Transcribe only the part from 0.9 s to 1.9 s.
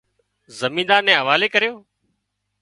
نين حوالي ڪريو